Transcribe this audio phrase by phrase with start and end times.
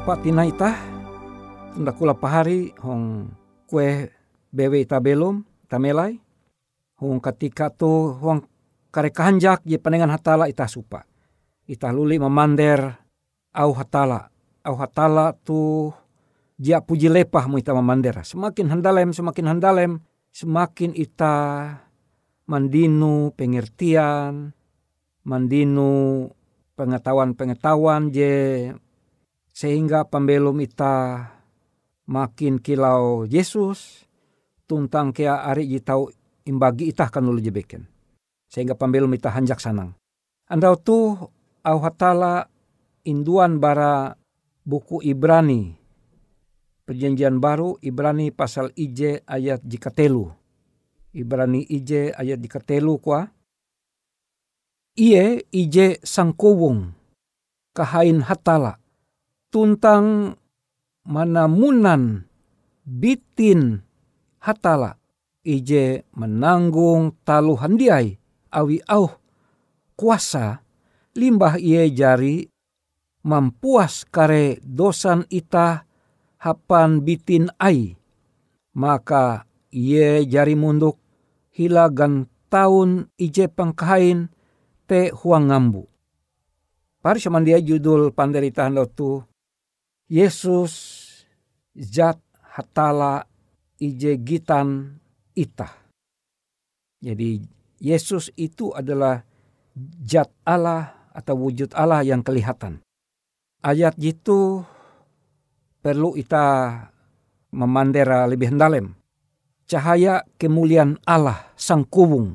[0.00, 0.72] Hasupa tina ita
[1.76, 3.28] tunda kula pahari hong
[3.68, 4.08] kue
[4.48, 6.16] bewe ita belum tamelai
[6.96, 8.40] hong ketika tu hong
[8.88, 11.04] kare kahanjak je panengan hatala ita supa.
[11.68, 12.96] Ita luli memander
[13.52, 14.32] au hatala.
[14.64, 15.92] Au hatala tu
[16.56, 20.00] jia puji lepah mu ita memander semakin handalem semakin handalem
[20.32, 21.36] semakin ita
[22.48, 24.56] mandinu pengertian
[25.28, 26.24] mandinu
[26.80, 28.32] pengetahuan-pengetahuan je
[29.60, 31.28] sehingga pembelum ita
[32.08, 34.08] makin kilau Yesus
[34.64, 36.08] tuntang kea ari jitau
[36.48, 37.84] imbagi itah kan ulu jebeken
[38.48, 39.92] sehingga pembelum ita hanjak sanang.
[40.48, 41.12] Andau tu
[41.60, 42.48] au hatala
[43.04, 44.16] induan bara
[44.64, 45.76] buku Ibrani.
[46.88, 50.26] Perjanjian baru Ibrani pasal IJ ayat jikatelu
[51.12, 53.28] Ibrani IJ ayat jikatelu kwa.
[54.96, 56.96] Iye IJ sangkowong
[57.76, 58.80] kahain hatala
[59.50, 60.38] tuntang
[61.04, 62.24] manamunan
[62.86, 63.82] bitin
[64.38, 64.96] hatala.
[65.40, 68.20] Ije menanggung talu handiai
[68.52, 69.08] awi au
[69.96, 70.60] kuasa
[71.16, 72.44] limbah iye jari
[73.24, 75.88] mampuas kare dosan ita
[76.44, 77.96] hapan bitin ai.
[78.76, 81.00] Maka iye jari munduk
[81.56, 84.28] hilagan tahun ije pangkain
[84.84, 85.88] te huang ngambu.
[87.00, 87.16] Pari
[87.48, 89.24] dia judul panderitahan tu
[90.10, 90.74] Yesus
[91.78, 93.30] zat hatala
[93.78, 94.98] ije gitan
[95.38, 95.70] ita.
[96.98, 97.38] Jadi
[97.78, 99.22] Yesus itu adalah
[100.02, 102.82] zat Allah atau wujud Allah yang kelihatan.
[103.62, 104.66] Ayat itu
[105.78, 106.74] perlu kita
[107.54, 108.98] memandera lebih dalam.
[109.70, 112.34] Cahaya kemuliaan Allah sang kubung.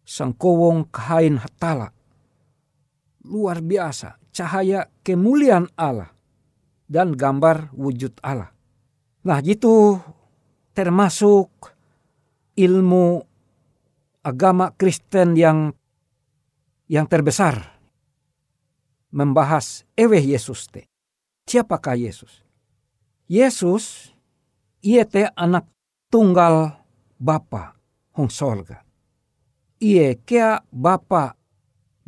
[0.00, 1.92] Sang kubung kain hatala.
[3.28, 4.16] Luar biasa.
[4.32, 6.16] Cahaya kemuliaan Allah
[6.88, 8.50] dan gambar wujud Allah.
[9.22, 10.00] Nah, itu
[10.72, 11.52] termasuk
[12.56, 13.20] ilmu
[14.24, 15.70] agama Kristen yang
[16.88, 17.78] yang terbesar
[19.12, 20.88] membahas eweh Yesus te.
[21.48, 22.44] Siapakah Yesus?
[23.28, 24.12] Yesus
[24.80, 25.68] ia te anak
[26.08, 26.80] tunggal
[27.20, 27.76] Bapa
[28.16, 28.82] hong sorga.
[29.78, 31.36] Ia kea Bapa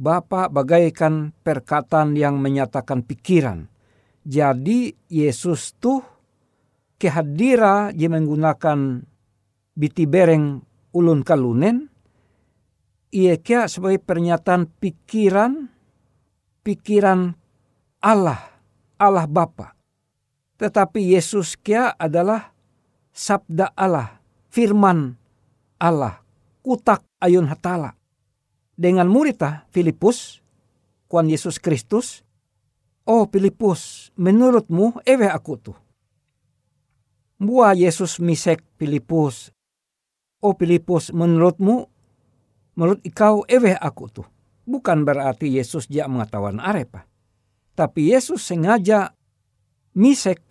[0.01, 3.70] Bapa bagaikan perkataan yang menyatakan pikiran
[4.21, 6.05] jadi Yesus tuh
[7.01, 9.01] kehadira dia menggunakan
[9.73, 10.61] biti bereng
[10.93, 11.89] ulun kalunen.
[13.11, 15.67] Ia kia sebagai pernyataan pikiran
[16.63, 17.35] pikiran
[17.99, 18.39] Allah
[19.01, 19.75] Allah Bapa.
[20.61, 22.53] Tetapi Yesus kia adalah
[23.11, 24.21] sabda Allah
[24.53, 25.17] firman
[25.81, 26.23] Allah
[26.63, 27.97] kutak ayun hatala.
[28.77, 30.41] Dengan muridnya Filipus
[31.11, 32.23] kuan Yesus Kristus
[33.11, 35.75] Oh Filipus, menurutmu ewe aku tuh.
[37.43, 39.51] Buah Yesus misek Filipus.
[40.39, 41.91] Oh Filipus, menurutmu,
[42.79, 44.27] menurut ikau ewe aku tuh.
[44.63, 47.03] Bukan berarti Yesus jak mengatakan arepa.
[47.75, 49.11] Tapi Yesus sengaja
[49.99, 50.47] misek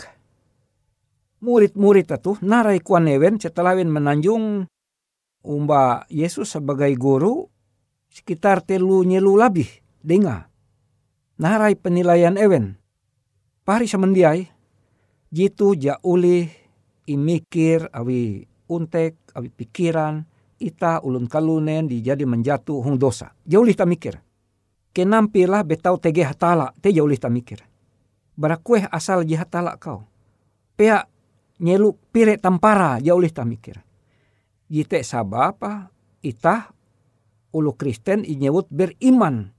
[1.39, 4.67] murid-murid itu narai kuan ewen setelah ewen menanjung
[5.47, 7.47] umba Yesus sebagai guru
[8.11, 9.71] sekitar telu nyelu lebih
[10.03, 10.48] dengar
[11.39, 12.75] narai penilaian ewen.
[13.63, 14.45] Pari semendiai,
[15.31, 16.51] jitu ja uli
[17.07, 20.27] imikir awi untek, awi pikiran,
[20.59, 23.31] ita ulun kalunen dijadi menjatuh hung dosa.
[23.47, 24.19] Jauh ta mikir.
[24.91, 27.63] Kenampilah betau tege hatala, te jauh ta mikir.
[28.35, 30.03] Barakueh asal ji hatala kau.
[30.75, 31.03] Pea
[31.63, 33.79] nyelu pire tampara jauh ta mikir.
[34.69, 35.89] Jite sabapa
[36.21, 36.69] ita
[37.55, 39.55] ulu Kristen inyewut beriman.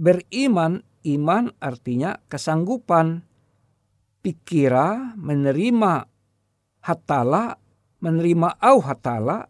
[0.00, 3.24] Beriman iman artinya kesanggupan
[4.20, 6.04] pikira menerima
[6.84, 7.56] hatala
[8.00, 9.48] menerima au hatala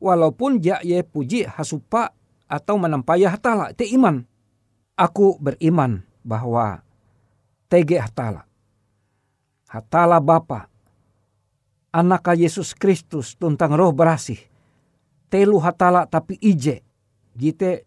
[0.00, 2.12] walaupun ja ye puji hasupa
[2.48, 4.24] atau menampaya hatala itu iman
[5.00, 6.84] aku beriman bahwa
[7.72, 8.44] tege hatala.
[9.70, 10.66] Hatala Bapa,
[11.94, 14.42] anak Yesus Kristus tentang roh berasih.
[15.30, 16.82] Telu hatala tapi ije.
[17.38, 17.86] Jite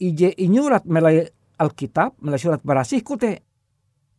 [0.00, 3.42] ije inyurat melai Alkitab, melai surat berasih kute.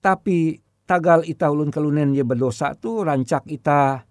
[0.04, 4.04] Tapi tagal ita ulun kalunen ye berdosa tu rancak ita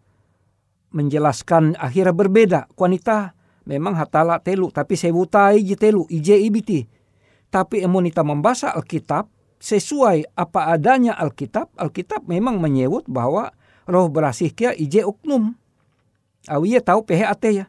[0.96, 2.60] menjelaskan akhirnya berbeda.
[2.72, 3.36] Kuanita
[3.68, 6.88] memang hatala telu tapi sebuta ije telu, ije ibiti.
[7.48, 9.28] Tapi emonita membaca Alkitab
[9.60, 13.52] sesuai apa adanya Alkitab, Alkitab memang menyebut bahwa
[13.84, 15.56] roh berasih kia ije uknum.
[16.48, 17.66] Awiye tahu PHAT ya.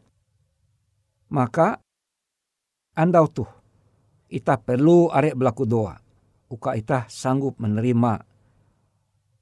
[1.28, 1.84] Maka
[2.96, 3.59] andau tuh
[4.30, 5.98] ita perlu arek berlaku doa.
[6.50, 8.26] Uka ita sanggup menerima.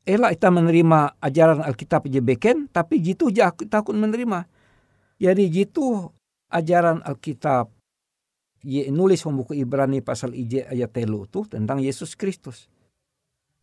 [0.07, 4.47] Ela ita menerima ajaran Alkitab je beken, tapi jitu je aku takut menerima.
[5.19, 6.07] Jadi jitu
[6.47, 7.67] ajaran Alkitab
[8.63, 12.71] ye nulis buku Ibrani pasal ije ayat telu tuh tentang Yesus Kristus.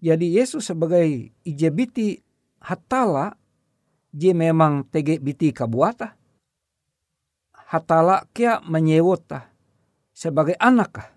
[0.04, 2.20] Jadi Yesus sebagai ije biti
[2.60, 3.36] hatala
[4.12, 6.12] je memang tege biti kabuata.
[7.72, 9.48] Hatala kia menyewota
[10.12, 11.13] sebagai anak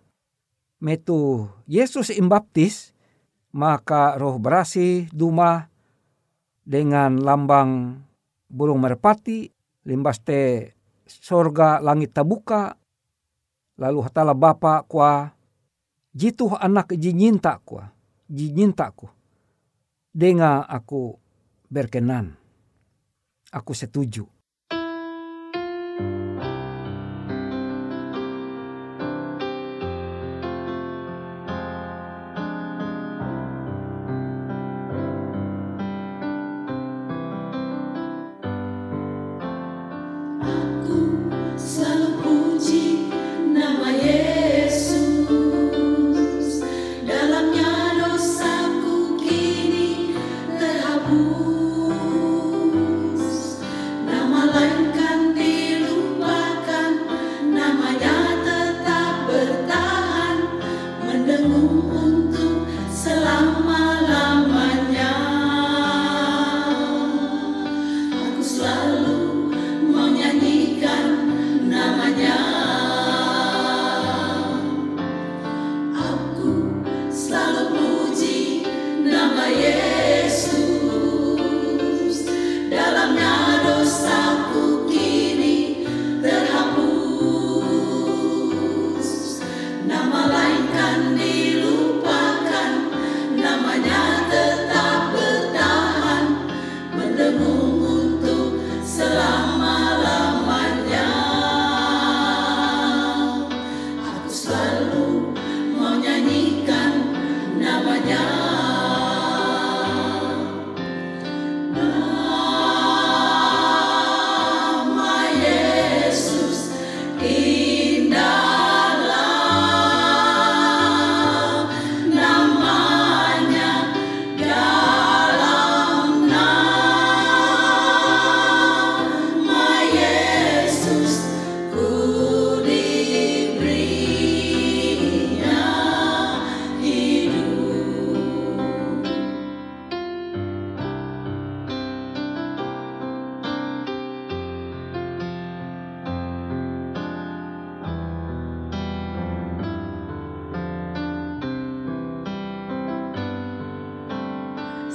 [0.78, 1.50] Metu.
[1.66, 2.94] Yesus imbaptis
[3.50, 5.74] maka roh berasi duma
[6.62, 7.98] dengan lambang
[8.46, 9.50] burung merpati
[9.88, 10.76] limbas te
[11.08, 12.78] sorga langit tabuka
[13.80, 15.34] lalu hatala bapa kwa
[16.14, 17.90] jitu anak jinyinta kwa
[18.30, 19.10] jinyinta ku
[20.14, 21.18] dengan aku
[21.72, 22.38] berkenan.
[23.48, 24.37] Aku setuju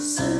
[0.02, 0.31] Aku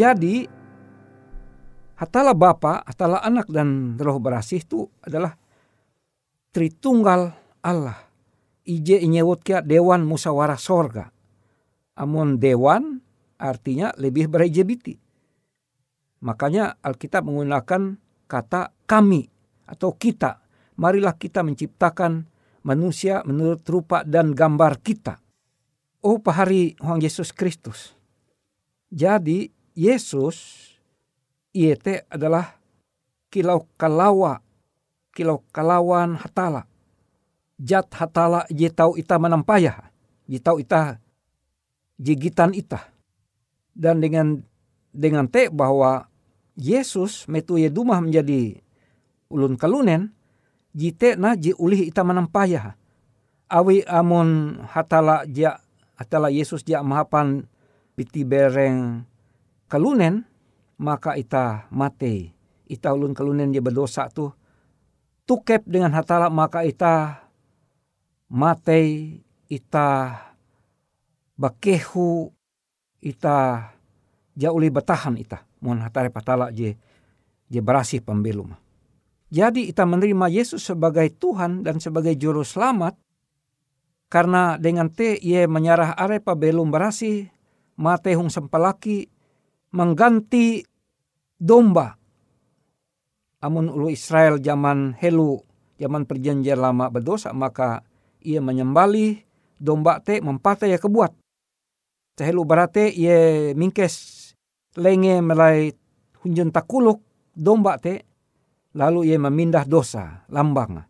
[0.00, 0.48] Jadi
[2.00, 5.36] Hatala Bapa, Hatala Anak dan Roh Berasih itu adalah
[6.56, 8.08] Tritunggal Allah.
[8.64, 11.12] Ije inyewot kia Dewan Musawarah Sorga.
[12.00, 12.96] Amun Dewan
[13.36, 14.96] artinya lebih berejebiti.
[16.24, 19.28] Makanya Alkitab menggunakan kata kami
[19.68, 20.40] atau kita.
[20.80, 22.24] Marilah kita menciptakan
[22.64, 25.20] manusia menurut rupa dan gambar kita.
[26.00, 27.92] Oh pahari Huang Yesus Kristus.
[28.88, 30.66] Jadi Yesus
[31.54, 32.58] iete adalah
[33.30, 34.42] kilau kalawa,
[35.14, 36.66] kilau kalawan hatala.
[37.60, 39.92] Jat hatala jetau ita menampayah,
[40.26, 40.98] jetau ita
[42.00, 42.88] jigitan ita.
[43.76, 44.40] Dan dengan
[44.90, 46.08] dengan te bahwa
[46.58, 48.58] Yesus metu dumah menjadi
[49.30, 50.10] ulun kalunen,
[50.74, 52.74] jite na ji ulih ita menampayah.
[53.50, 55.58] Awi amun hatala ja
[55.98, 57.44] hatala Yesus ja mahapan
[57.98, 59.04] biti bereng
[59.70, 60.26] kalunen,
[60.82, 62.34] maka ita mate.
[62.66, 64.34] Ita ulun kalunen dia berdosa tu.
[65.30, 67.22] Tukep dengan hatala maka ita
[68.26, 68.80] mate.
[69.46, 70.18] Ita
[71.38, 72.34] bakehu.
[73.00, 73.70] Ita
[74.34, 75.46] jauli betahan ita.
[75.62, 76.74] Mohon hatare patala je,
[77.48, 78.52] je berasih pembelum.
[79.30, 82.98] Jadi ita menerima Yesus sebagai Tuhan dan sebagai juru selamat.
[84.10, 87.30] Karena dengan te ia menyarah arepa belum berasih.
[87.78, 89.06] Mate hung sempalaki
[89.74, 90.64] mengganti
[91.38, 91.96] domba.
[93.40, 95.40] Amun ulu Israel zaman Helu,
[95.80, 97.80] zaman perjanjian lama berdosa, maka
[98.20, 99.24] ia menyembali
[99.56, 101.16] domba te mempate ya kebuat.
[102.20, 104.28] Tehelu berate ia mingkes
[104.76, 105.72] lenge melai
[106.20, 107.00] hunjun takuluk
[107.32, 108.04] domba te,
[108.76, 110.84] lalu ia memindah dosa lambang.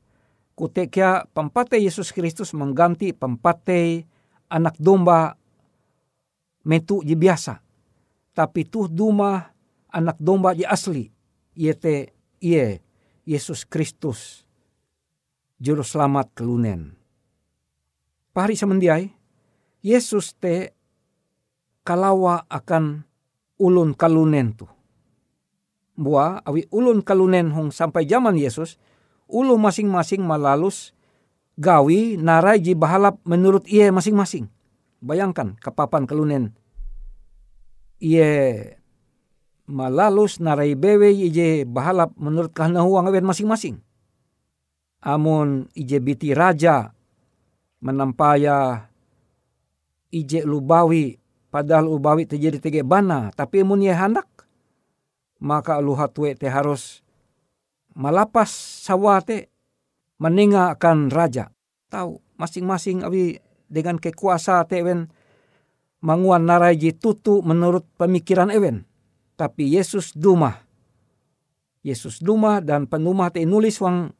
[0.59, 4.05] Kutekia pempate Yesus Kristus mengganti pempate
[4.51, 5.39] anak domba
[6.67, 7.70] metu ji biasa.
[8.41, 9.53] Tapi tuh duma
[9.93, 11.13] anak domba je asli.
[11.53, 12.81] Yete iye
[13.29, 14.49] Yesus Kristus.
[15.61, 16.97] Juru selamat kelunen.
[18.33, 19.13] Pahari semendiai,
[19.85, 20.73] Yesus te
[21.85, 23.05] kalawa akan
[23.61, 24.65] ulun kalunen tu.
[26.01, 28.81] Buah awi ulun kalunen hong sampai zaman Yesus,
[29.29, 30.97] ulu masing-masing malalus
[31.61, 34.49] gawi narai ji bahalap menurut iye masing-masing.
[35.05, 36.57] Bayangkan kepapan kelunen.
[38.01, 38.33] Iye
[39.69, 43.77] malalus narai bewe ije bahalap menurut kahnahuang awen masing-masing.
[45.05, 46.97] Amun ije biti raja
[47.85, 48.89] menampaya
[50.13, 51.21] ije lubawi
[51.53, 54.29] padahal lubawi terjadi tege bana tapi mun ye handak
[55.41, 57.01] maka lu hatwe te harus
[57.97, 58.53] malapas
[58.85, 59.49] sawate
[60.21, 61.49] meninga akan raja.
[61.89, 65.09] Tahu masing-masing abi dengan kekuasa te ewen
[66.01, 68.91] manguan narai tutu menurut pemikiran ewen
[69.41, 70.69] tapi Yesus duma.
[71.81, 74.13] Yesus duma dan penumah te nulis wang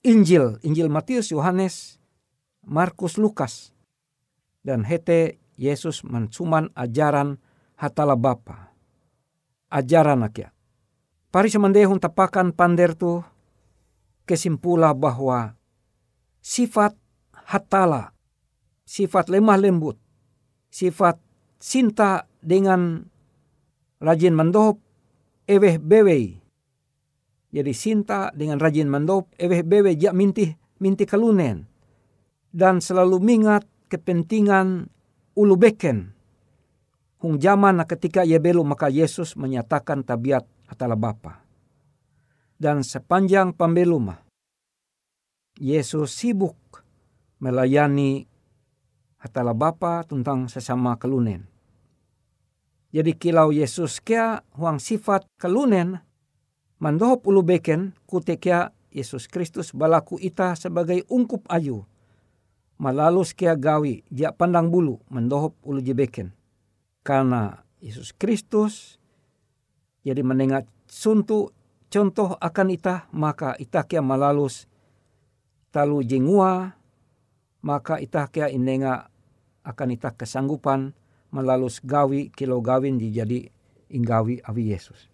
[0.00, 2.00] Injil, Injil Matius, Yohanes,
[2.64, 3.76] Markus, Lukas.
[4.64, 7.36] Dan hete Yesus mencuman ajaran
[7.76, 8.72] hatala Bapa.
[9.68, 10.56] Ajaran akia.
[11.28, 13.20] Pari semendehun tapakan pander tu
[14.24, 15.52] kesimpula bahwa
[16.40, 16.96] sifat
[17.36, 18.16] hatala,
[18.88, 20.00] sifat lemah lembut,
[20.68, 21.18] sifat
[21.58, 23.02] cinta dengan
[23.98, 24.78] rajin mendop
[25.48, 26.38] eweh bewe.
[27.48, 31.66] Jadi sinta dengan rajin mendop eweh bewe jak minti minti kalunen.
[32.48, 34.88] Dan selalu mingat kepentingan
[35.36, 36.16] ulu beken.
[37.18, 41.42] Hung zaman ketika ia belum maka Yesus menyatakan tabiat atala Bapa.
[42.58, 44.14] Dan sepanjang pembelum
[45.58, 46.54] Yesus sibuk
[47.42, 48.26] melayani
[49.18, 51.46] hatala Bapa tentang sesama kelunen
[52.88, 56.00] jadi kilau Yesus kia huang sifat kelunen
[56.80, 61.84] mandohop ulu beken kute kia Yesus Kristus balaku ita sebagai ungkup ayu.
[62.80, 66.32] Malalus kia gawi dia pandang bulu mandohop ulu jebeken.
[67.04, 68.96] Karena Yesus Kristus
[70.00, 71.52] jadi mendengar suntu
[71.92, 74.64] contoh akan ita maka ita kia malalus
[75.68, 76.77] talu jengua
[77.62, 79.10] maka ita kia inenga
[79.66, 80.94] akan ita kesanggupan
[81.34, 83.50] melalus gawi kilo gawin dijadi
[83.92, 85.10] inggawi awi Yesus.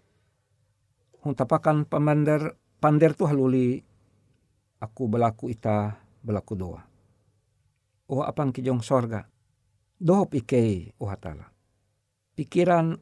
[1.25, 3.81] Hong tapakan pamander pander tu haluli
[4.79, 6.83] aku belaku ita belaku doa.
[8.13, 9.25] Oh apang kijong sorga.
[9.97, 11.49] Dohop ike oh hatala.
[12.37, 12.93] Pikiran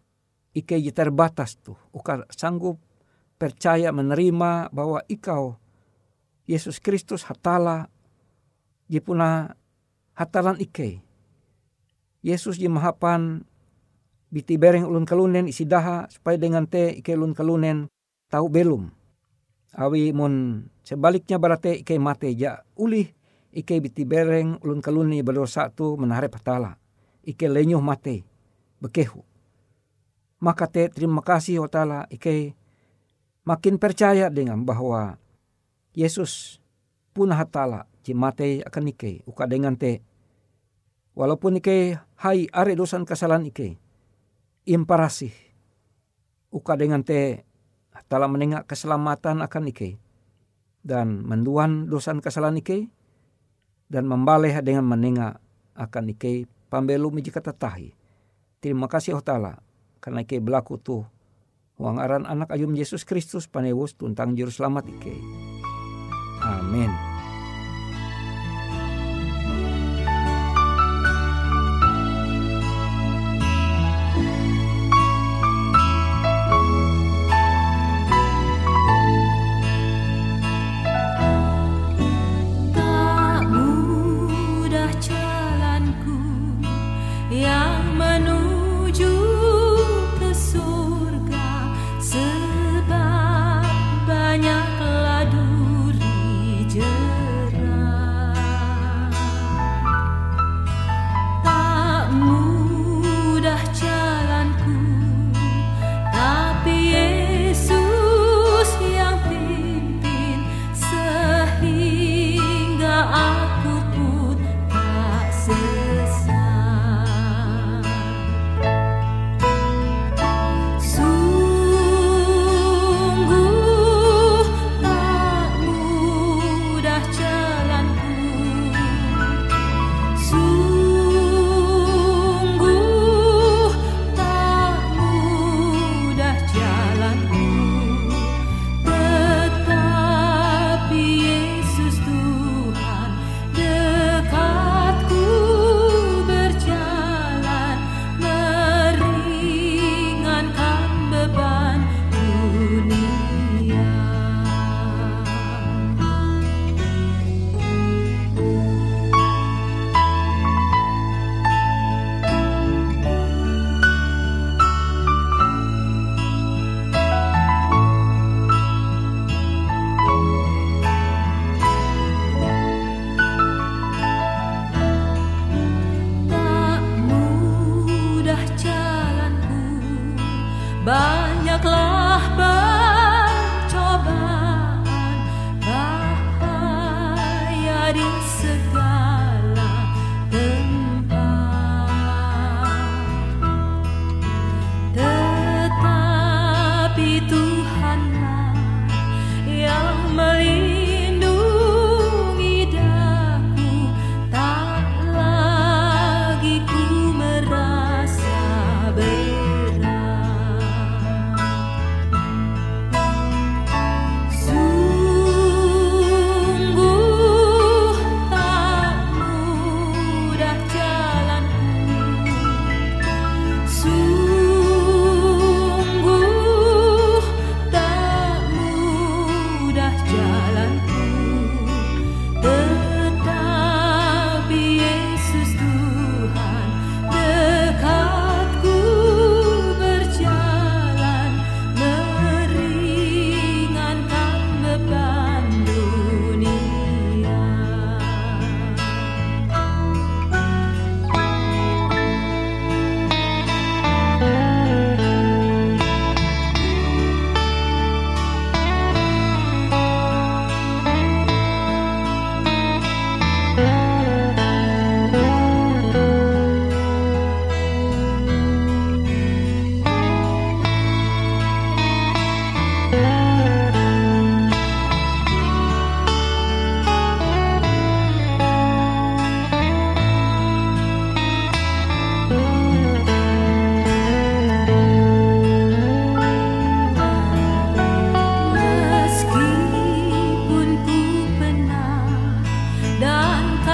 [0.55, 1.74] ike terbatas tu.
[1.90, 2.78] Uka sanggup
[3.42, 5.59] percaya menerima bahwa ikau
[6.46, 7.90] Yesus Kristus hatala
[8.92, 9.57] jipuna
[10.12, 11.00] hatalan ike
[12.22, 13.42] Yesus di mahapan
[14.31, 17.90] biti bereng ulun kalunen isi daha supaya dengan te ike ulun kalunen
[18.31, 18.88] tahu belum.
[19.74, 23.11] Awi mun sebaliknya berarti ike mate ja ulih
[23.50, 26.78] ike biti bereng ulun kalunen berdosa tu menaharap hatala.
[27.26, 28.22] Ike lenyuh mate
[28.78, 29.26] bekehu.
[30.38, 32.55] Maka te terima kasih hatala ike
[33.42, 35.18] makin percaya dengan bahwa
[35.90, 36.62] Yesus
[37.12, 40.03] punah hatala mate akan ike uka dengan te.
[41.14, 43.79] Walaupun ike hai are dosan kesalahan ike
[44.66, 45.31] imparasi
[46.51, 47.46] uka dengan te
[47.94, 50.03] hatala menengak keselamatan akan ike.
[50.83, 52.90] Dan menduan dosan kesalahan ike
[53.87, 55.38] dan membaleh dengan menengak
[55.79, 57.94] akan ike pambelu jika tetahi
[58.59, 59.62] terima kasih hatala
[60.03, 61.07] karena ike berlaku tuh.
[61.79, 65.51] Wang aran anak ayum Yesus Kristus panewus tuntang juru selamat ike.
[66.44, 67.12] Amen.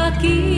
[0.08, 0.57] aquí.